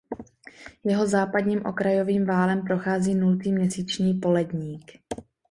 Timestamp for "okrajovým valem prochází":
1.65-3.15